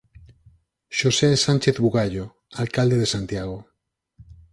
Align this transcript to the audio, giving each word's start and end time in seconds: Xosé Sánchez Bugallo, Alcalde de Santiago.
Xosé 0.97 1.29
Sánchez 1.45 1.75
Bugallo, 1.83 2.25
Alcalde 2.63 2.97
de 3.01 3.07
Santiago. 3.13 3.57